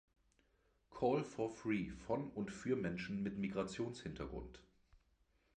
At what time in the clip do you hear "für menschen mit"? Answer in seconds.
2.51-3.37